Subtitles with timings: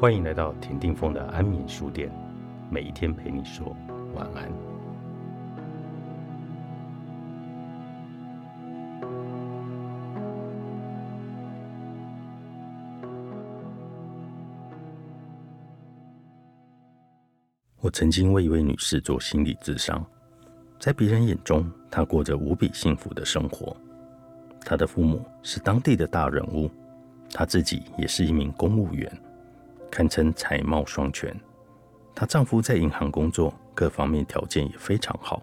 [0.00, 2.10] 欢迎来到田定峰的安眠书店，
[2.70, 3.76] 每一天陪你说
[4.14, 4.50] 晚安。
[17.78, 20.02] 我曾经为一位女士做心理咨商，
[20.78, 23.76] 在别人眼中，她过着无比幸福的生活。
[24.62, 26.70] 她的父母是当地的大人物，
[27.34, 29.12] 她自己也是一名公务员。
[29.90, 31.34] 堪称才貌双全，
[32.14, 35.42] 她丈夫在银行工作，各方面条件也非常好。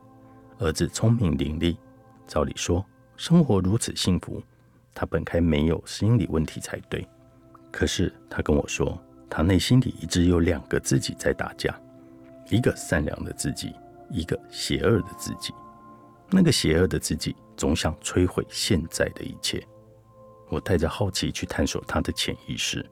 [0.59, 1.77] 儿子聪明伶俐，
[2.25, 2.83] 照理说
[3.15, 4.41] 生活如此幸福，
[4.93, 7.07] 她本该没有心理问题才对。
[7.71, 11.79] 可是她跟我说，她内心里一直有两个自己在打架，
[12.49, 13.75] 一个善良的自己，
[14.09, 15.53] 一个邪恶的自己。
[16.29, 19.65] 那个邪恶的自己总想摧毁现在的一切。
[20.49, 22.83] 我带着好奇去探索她的潜意识，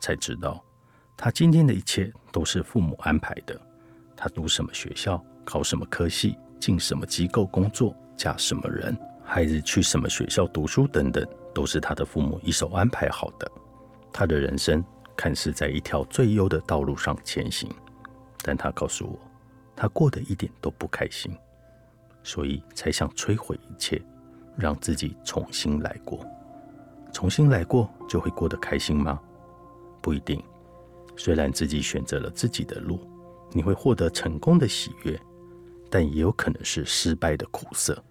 [0.00, 0.62] 才知道。
[1.22, 3.54] 他今天的一切都是父母安排的。
[4.16, 11.22] 他读什么学校，考什么科系，进什么机构工作，嫁什么人，孩子去什么学校读书等等，
[11.54, 13.52] 都是他的父母一手安排好的。
[14.10, 14.82] 他的人生
[15.14, 17.70] 看似在一条最优的道路上前行，
[18.42, 19.18] 但他告诉我，
[19.76, 21.30] 他过得一点都不开心，
[22.22, 24.00] 所以才想摧毁一切，
[24.56, 26.26] 让自己重新来过。
[27.12, 29.20] 重新来过就会过得开心吗？
[30.00, 30.42] 不一定。
[31.20, 32.98] 虽然自己选择了自己的路，
[33.52, 35.20] 你会获得成功的喜悦，
[35.90, 38.02] 但也有可能是失败的苦涩。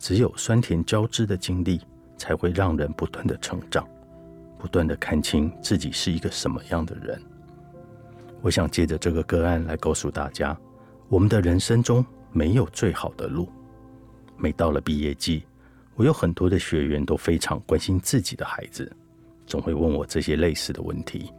[0.00, 1.80] 只有酸甜交织的经历，
[2.18, 3.86] 才会让人不断的成长，
[4.58, 7.22] 不断的看清自己是一个什么样的人。
[8.42, 10.58] 我想借着这个个案来告诉大家，
[11.08, 13.48] 我们的人生中没有最好的路。
[14.36, 15.44] 每到了毕业季，
[15.94, 18.90] 我有很多的学员都非常关心自己的孩子，
[19.46, 21.32] 总会问我这些类似的问题。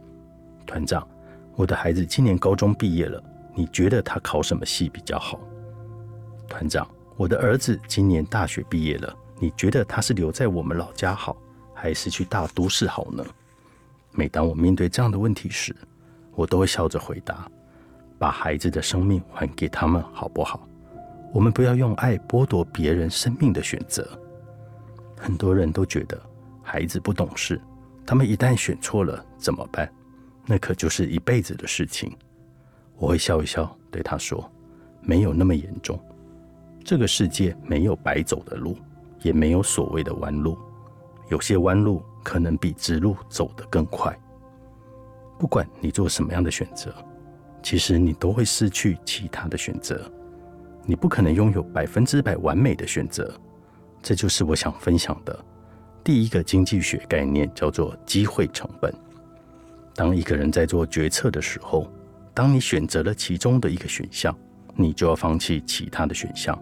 [0.66, 1.06] 团长，
[1.54, 3.22] 我的孩子今年高中毕业了，
[3.54, 5.38] 你觉得他考什么系比较好？
[6.48, 11.36] 团长，我的儿子今年大学毕业了，你觉得他是留在我们老家好，
[11.72, 13.24] 还是去大都市好呢？
[14.10, 15.74] 每当我面对这样的问题时，
[16.34, 17.50] 我都会笑着回答：
[18.18, 20.68] 把孩子的生命还给他们好不好？
[21.32, 24.08] 我们不要用爱剥夺别人生命的选择。
[25.18, 26.20] 很多人都觉得
[26.62, 27.60] 孩子不懂事，
[28.06, 29.90] 他们一旦选错了怎么办？
[30.46, 32.16] 那可就是一辈子的事情。
[32.96, 34.50] 我会笑一笑，对他说
[35.02, 35.98] ：“没有那么严重。
[36.84, 38.76] 这个世界没有白走的路，
[39.22, 40.56] 也没有所谓的弯路。
[41.28, 44.16] 有些弯路可能比直路走得更快。
[45.38, 46.94] 不管你做什么样的选择，
[47.62, 50.10] 其实你都会失去其他的选择。
[50.84, 53.34] 你不可能拥有百分之百完美的选择。
[54.00, 55.44] 这就是我想分享的
[56.04, 58.94] 第一个经济学概念，叫做机会成本。”
[59.96, 61.90] 当一个人在做决策的时候，
[62.34, 64.36] 当你选择了其中的一个选项，
[64.74, 66.56] 你就要放弃其他的选项。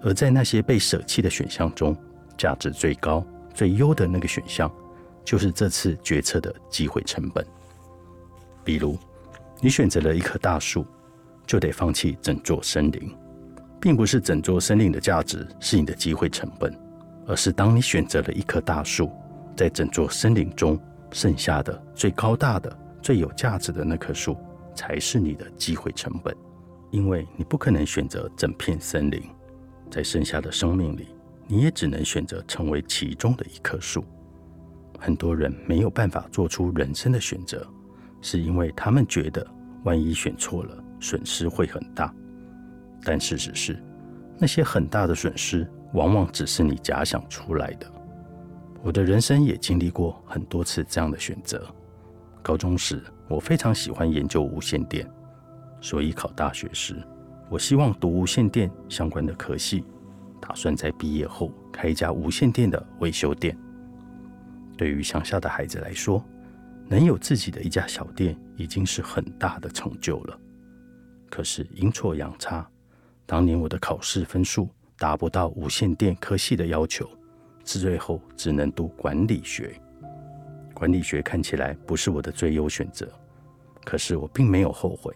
[0.00, 1.96] 而在那些被舍弃的选项中，
[2.38, 4.72] 价值最高、最优的那个选项，
[5.24, 7.44] 就是这次决策的机会成本。
[8.62, 8.96] 比如，
[9.60, 10.86] 你选择了一棵大树，
[11.44, 13.10] 就得放弃整座森林，
[13.80, 16.72] 并不是整座森林的价值是你的机会成本，
[17.26, 19.10] 而是当你选择了一棵大树，
[19.56, 20.78] 在整座森林中。
[21.14, 24.36] 剩下的最高大的、最有价值的那棵树，
[24.74, 26.36] 才是你的机会成本，
[26.90, 29.22] 因为你不可能选择整片森林，
[29.88, 31.06] 在剩下的生命里，
[31.46, 34.04] 你也只能选择成为其中的一棵树。
[34.98, 37.64] 很多人没有办法做出人生的选择，
[38.20, 39.46] 是因为他们觉得
[39.84, 42.12] 万一选错了，损失会很大。
[43.04, 43.80] 但事实是，
[44.36, 47.93] 那些很大的损失，往往只是你假想出来的。
[48.84, 51.66] 我的人生也经历过很多次这样的选择。
[52.42, 55.10] 高中时，我非常喜欢研究无线电，
[55.80, 57.02] 所以考大学时，
[57.48, 59.84] 我希望读无线电相关的科系，
[60.38, 63.56] 打算在毕业后开一家无线电的维修店。
[64.76, 66.22] 对于乡下的孩子来说，
[66.86, 70.38] 能有自己的一家小店已经是很大的成就了。
[71.30, 72.68] 可是阴错阳差，
[73.24, 77.08] 当年我的考试分数达不到无线电科系的要求。
[77.64, 79.74] 至最后只能读管理学。
[80.72, 83.08] 管理学看起来不是我的最优选择，
[83.84, 85.14] 可是我并没有后悔，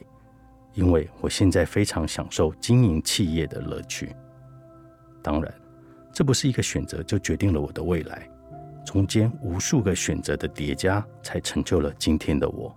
[0.73, 4.15] 因为我现在非常享受经营企业的乐趣。
[5.21, 5.53] 当然，
[6.13, 8.29] 这不是一个选择就决定了我的未来，
[8.87, 12.75] 中间无数个选择的叠加才成就了今天的我。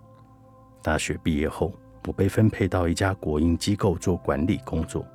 [0.81, 1.71] 大学毕业后，
[2.07, 5.05] 我被分配到一家国营机构做管理工作，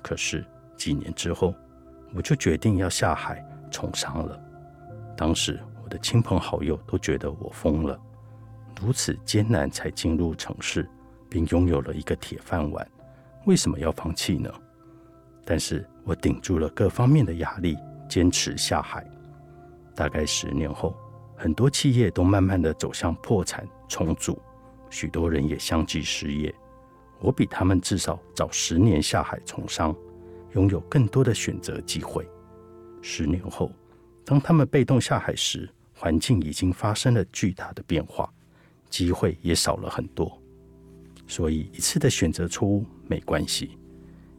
[0.00, 0.44] 可是
[0.76, 1.52] 几年之后，
[2.14, 3.44] 我就决定要下海。
[3.70, 4.40] 从商了。
[5.16, 8.00] 当时我的亲朋好友都觉得我疯了，
[8.80, 10.88] 如此艰难才进入城市，
[11.28, 12.86] 并拥有了一个铁饭碗，
[13.46, 14.50] 为什么要放弃呢？
[15.44, 17.76] 但是我顶住了各方面的压力，
[18.08, 19.04] 坚持下海。
[19.94, 20.96] 大概十年后，
[21.36, 24.40] 很多企业都慢慢的走向破产重组，
[24.88, 26.54] 许多人也相继失业。
[27.20, 29.94] 我比他们至少早十年下海从商，
[30.52, 32.26] 拥有更多的选择机会。
[33.02, 33.70] 十年后，
[34.24, 38.32] 当他们被动下海时，环境已经发生了巨大的变化，
[38.88, 40.40] 机会也少了很多。
[41.26, 43.78] 所以，一次的选择错误没关系，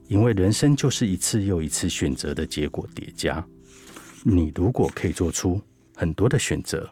[0.08, 3.44] 因为人生就是一次又一次选择的结果叠加。
[4.24, 5.62] 你如果可以做出
[5.96, 6.90] 很多的选择，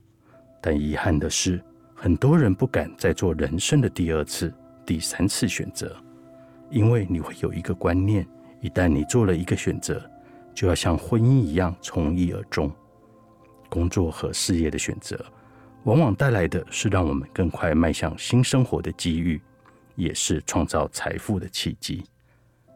[0.61, 1.61] 但遗憾的是，
[1.93, 4.53] 很多人不敢再做人生的第二次。
[4.85, 5.95] 第三次选择，
[6.71, 8.25] 因为你会有一个观念：
[8.59, 10.08] 一旦你做了一个选择，
[10.59, 12.69] 就要像婚姻一样从一而终。
[13.69, 15.17] 工作和事业的选择，
[15.85, 19.41] 往往带来的是让我们更快迈向新生活的机遇，
[19.95, 22.03] 也是创造财富的契机。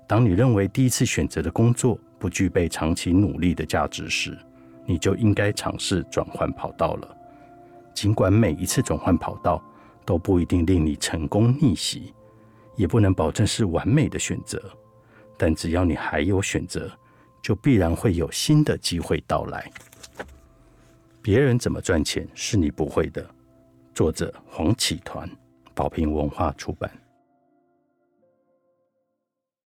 [0.08, 4.38] 当你认为第一次选择的工作不具备长期努力的价值时，
[4.86, 7.18] 你就应该尝试转换跑道了。
[7.94, 9.62] 尽管每一次转换跑道，
[10.06, 12.14] 都不一定令你成功逆袭，
[12.78, 14.72] 也不能保证是完美的选择。
[15.38, 16.90] 但只要你还有选择，
[17.44, 19.70] 就必然会有新的机会到来。
[21.22, 23.24] 别人怎么赚钱是你不会的。
[23.94, 25.30] 作者黄启团，
[25.76, 26.90] 宝瓶文化出版。